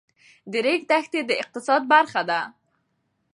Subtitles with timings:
[0.51, 2.41] د ریګ دښتې د اقتصاد برخه ده.